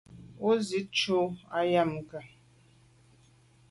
[0.47, 1.21] O zwi’t’a ntshu
[1.59, 2.19] am ké.